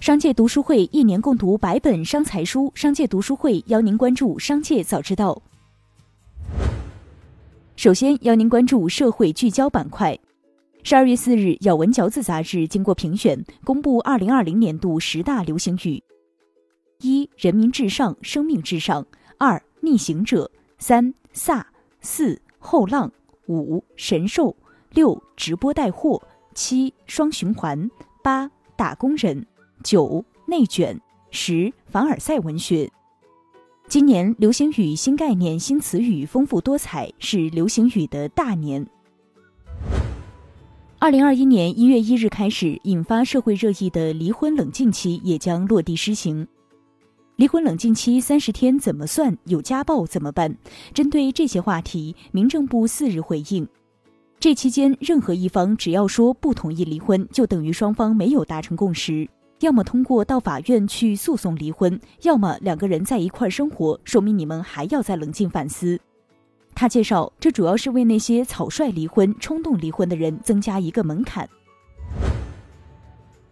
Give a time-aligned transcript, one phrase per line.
[0.00, 5.42] 商界读书会一年共读百本商财书，商界读书会邀您关注商界早知道。
[7.76, 10.18] 首先邀您关注社会聚焦板块。
[10.82, 16.02] 十二月四日，《咬文嚼字》杂志经过评选，公布二零二零年度十大流行语：
[17.02, 19.04] 一、人民至上，生命至上；
[19.36, 21.62] 二、逆行者；三、飒；
[22.00, 23.06] 四、后浪；
[23.48, 24.50] 五、神兽；
[24.94, 26.18] 六、直播带货；
[26.54, 27.86] 七、双循环；
[28.24, 29.46] 八、打工人。
[29.82, 30.98] 九内卷，
[31.30, 32.90] 十凡尔赛文学。
[33.88, 38.86] 今年流行语新概念、新词语丰富多彩，是流行语的大年。
[40.98, 46.46] 二零二一年一月一日开始，引发社会热议的离婚冷静期也将落地施行。
[47.36, 49.36] 离婚冷静期三十天怎么算？
[49.46, 50.54] 有家暴怎么办？
[50.92, 53.66] 针对这些话题，民政部四日回应：
[54.38, 59.26] 这期间，任何一方只要说不同意离婚，就等于双方没有达成共识。
[59.60, 66.00] 要么通过到法院去诉讼离婚，要么两个人在一块生活，说明你们还要再冷静反思。
[66.74, 71.46] 他介绍，这主要是为那些草率离婚、冲动离婚的人增加一个门槛。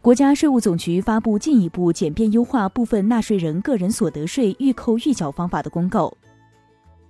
[0.00, 6.16] 国家税务总局发布进一步简便优化部分纳税人个人所得税预扣预缴方法的公告，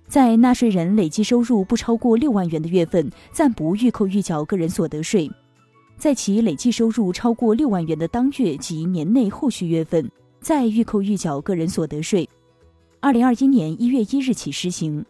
[0.07, 5.29] 在纳税人累计收入不超过六万元的月份，暂不预扣预缴个人所得税。
[5.97, 10.09] 在其累计收入超过六万元的当月及年内后续月份，
[10.39, 12.29] 再预扣预缴个人所得税。
[12.99, 15.03] 二零二一年一月一日起施行。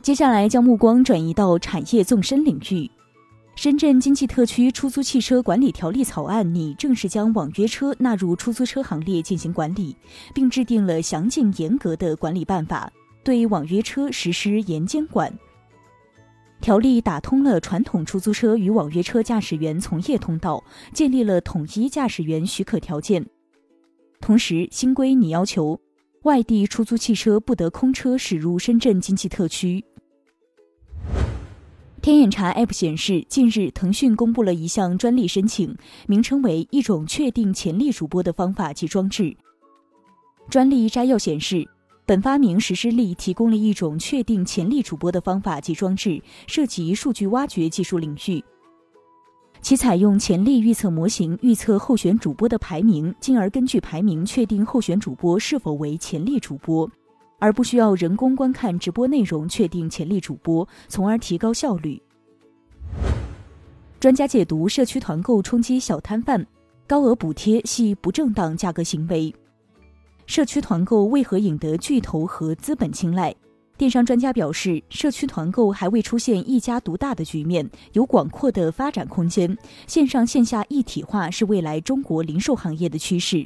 [0.00, 2.90] 接下来将目光转移到产业纵深领域，
[3.56, 9.94] 深圳经济特区出租汽车管理条例草案拟正式将网约车纳入出租车行列进行管理，
[10.32, 12.90] 并制定了详尽严格的管理办法，
[13.22, 15.32] 对网约车实施严监管。
[16.60, 23.24] 条例打通了传统出租车与网约车驾驶员从业通道，建立了统一驾驶员许可条件。
[24.20, 25.80] 同时，新规拟要求
[26.24, 29.82] 外地出租汽车不得空车驶入深圳经济特区。
[32.02, 35.74] 天眼查 App 显示，近日腾讯公布了一项专利申请，
[36.06, 39.34] 名称为“一种确定潜力主播的方法及装置”。
[40.50, 41.66] 专利摘要显示。
[42.10, 48.42] 本发明实施例提供了一种确定潜力主播的方法及装置，涉及数据挖掘技术领域。
[49.60, 56.90] 其采用潜力预测模型预测候选主播的排名，进而根据排名确定候选主播是否为潜力主播，
[57.38, 62.02] 而不需要人工观看直播内容确定潜力主播，从而提高效率。
[64.00, 66.44] 专家解读：社区团购冲击小摊贩，
[66.88, 69.32] 高额补贴系不正当价格行为。
[70.30, 73.34] 社区团购为何引得巨头和资本青睐？
[73.76, 79.58] 电商专家表示，社区团购还未出现一家独大的局面，有广阔的发展空间。
[79.88, 83.44] 线上线下一体化是未来中国零售行业的趋势。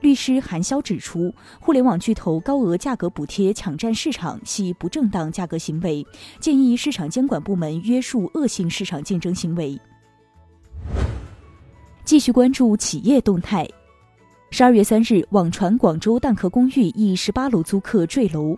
[0.00, 6.04] 律师韩潇指出，互联网巨头高额价格补贴抢占市场系不正当价格行为，
[6.40, 9.80] 建议市场监管部门约束恶性市场竞争行为。
[12.04, 13.64] 继续关注企业动态。
[14.50, 18.56] 十二月三日，网传广州蛋壳公寓一十八楼租客坠楼。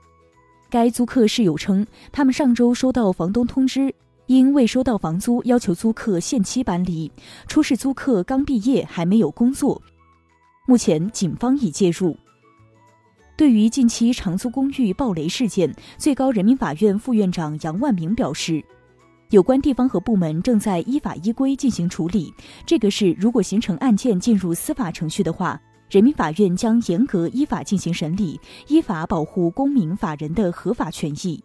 [0.71, 3.93] 该租客室友称，他们上周收到房东通知，
[4.27, 7.11] 因未收到房租，要求租客限期搬离。
[7.49, 9.83] 出事租客刚毕业，还没有工作。
[10.65, 12.17] 目前，警方已介入。
[13.37, 18.65] 对于近期长租公寓暴雷事件，最高人民法院副院长杨万明表示，
[19.31, 22.33] 有关地方和部门正在依法依规进行处理。
[22.65, 25.61] 这个事如果形成案件进入司法程序的话。
[25.91, 31.43] 人民法院将严格依法进行审理，依法保护公民法人的合法权益。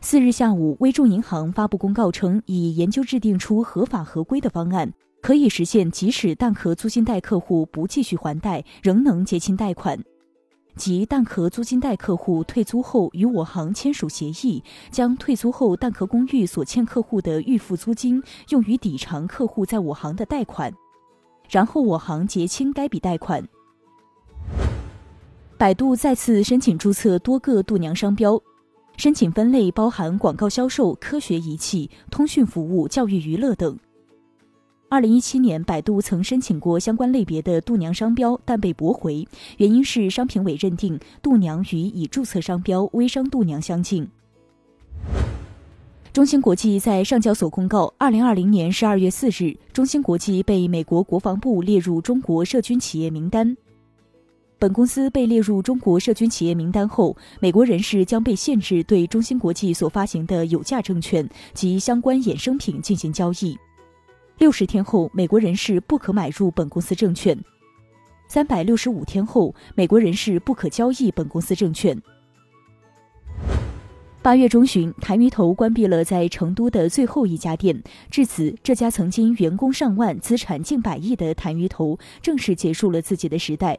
[0.00, 9.98] 四日下午，微众银行发布公告称，已研究制定出合法合规的方案，可以实现即使蛋壳租金贷客户不继续还贷，仍能结清贷款。
[10.76, 20.72] 即蛋壳租金贷客户退租后与我行签署协议，将退租后蛋壳公寓所欠客户的预付租金用于抵偿客户在我行的贷款。
[21.50, 23.46] 然后我行结清该笔贷款。
[25.58, 28.40] 百度再次申请注册多个度娘商标，
[28.96, 33.78] 申请分类包含广告销售、科学仪器、通讯服务、教育娱乐等。
[34.88, 39.26] 二零一七年，百度曾申请过相关类别的度娘商标，但被驳回，
[39.56, 44.08] 原因是商评委认定度娘与已注册商标微商度娘相近。
[46.16, 53.54] 中芯国际在上交所公告，二零二零年十二月四日，中芯国际被美国国防部列入中国涉军企业名单。
[54.58, 63.54] 本公司被列入中国涉军企业名单后，美国人士将被限制对中芯国际所发行的有价证券及相关衍生品进行交易。
[64.38, 67.36] 六十天后，美国人士不可买入本公司证券；
[68.26, 71.94] 三百六十五天后，美国人士不可交易本公司证券。
[74.26, 77.80] 八月中旬，谭鱼头关闭了在成都的最后一家店，
[78.10, 83.78] 至此，这家曾经员工上万、资产近百亿的谭鱼头正式结束了自己的时代。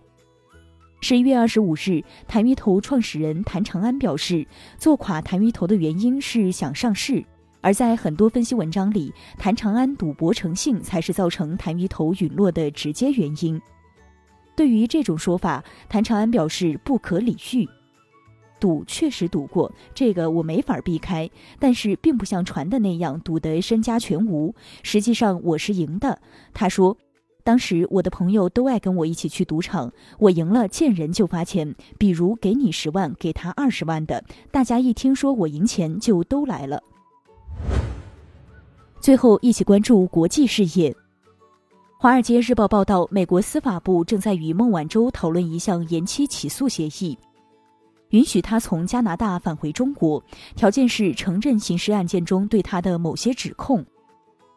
[1.02, 4.48] 十一月二十五日，谭鱼头创始人谭长安表示，
[4.78, 7.22] 做垮谭鱼头的原因是想上市。
[7.60, 13.62] 而在很多分析文章里，谭长安赌博成性才是造成谭鱼头陨落的直接原因。
[14.56, 17.68] 对于这种说法，谭长安表示不可理喻。
[18.60, 24.54] 赌确实赌过，这个我没法避开，但是并不像传的那样赌得身家全无。
[24.84, 26.20] 实际上我是赢的。
[26.54, 26.98] 他说，
[27.44, 36.82] 当时我的朋友都爱跟我一起去赌场，我赢了见人就发钱，比如给你十万，给他二十万的，大家一听说我赢钱就都来了。
[39.00, 40.92] 最后一起关注国际事业，
[41.98, 47.18] 《华尔街日报》报道，美国司法部正在与孟晚舟讨论一项延期起诉协议。
[48.10, 50.24] 允许他从加拿大返回中国，
[50.56, 53.86] 条件是承认刑事案件中对他的某些指控。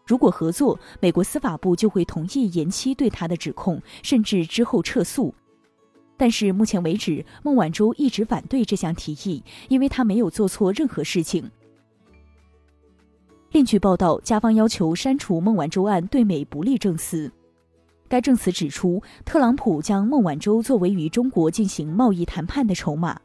[0.07, 5.35] 如果合作，美国司法部就会同意延期对他的指控，甚至之后撤诉。
[6.17, 11.49] 但是目前为止，孟晚舟一直反对这项提议，因为他没有做错任何事情。
[13.53, 17.31] 另据报道，加方要求删除孟晚舟案对美不利证词。
[18.09, 23.21] 该证词指出，特朗普将孟晚舟作为与中国进行贸易谈判的筹码。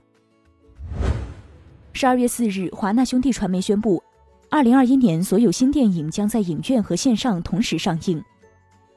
[1.97, 4.03] 十二月四日，华纳兄弟传媒宣布，
[4.49, 8.21] 二零二一年所有新电影将在影院和线上同时上映。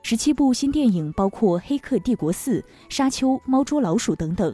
[0.02, 2.58] 十七部新电影包括《黑客帝国四》
[2.88, 4.52] 《沙丘》《猫捉老鼠》等等。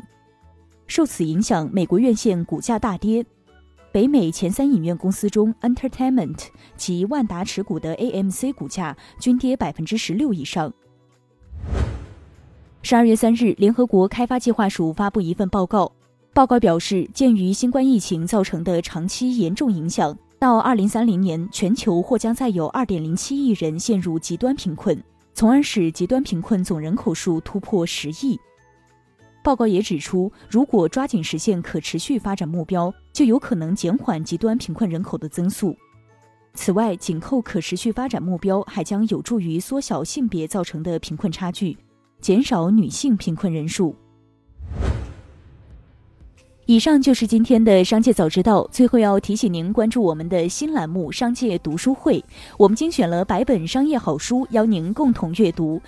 [0.87, 3.25] 受此影响，美国院线股价大跌。
[3.91, 10.70] 北美前三影院公司中，Entertainment 及万达持股的 AMC 股价均跌百分之十六以上。
[12.82, 15.91] 十二月三日，联合国开发计划署发布一份报告。
[16.35, 25.01] 报告表示，鉴于新冠疫情造成的长期严重影响，到二零三零年，全球或将再有二点零七亿人陷入极端贫困，
[25.33, 28.37] 从而使极端贫困总人口数突破十亿。
[29.45, 35.73] 报告也指出，如果抓紧实现可持续发展目标，就有可能减缓极端贫困人口的增速。
[36.55, 41.79] 此外，紧扣可持续发展目标，还将有助于缩小性别造成的贫困差距，
[42.21, 43.95] 减少女性贫困人数。
[46.67, 48.67] 以上就是今天的商界早知道。
[48.73, 52.19] 最后要提醒您关注我们的新栏目《商界读书会》，
[52.57, 55.79] 我们精选了百本商业好书，邀您共同阅读。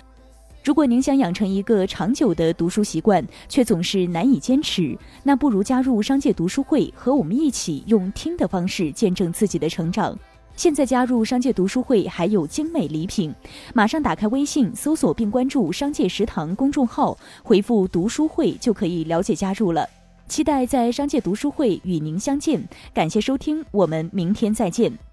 [0.63, 10.15] 如果您想养成一个长久的读书习惯，却总是难以坚持，那不如加入商界读书会，和我们一起用听的方式见证自己的成长。
[10.55, 13.33] 现在加入商界读书会还有精美礼品，
[13.73, 19.89] 马上打开微信搜索并关注“商界食堂”公众号，回复“读书会”就可以了解加入了。
[20.27, 25.06] 期待在商界读书会与您相见，感谢收听，我们明天再见。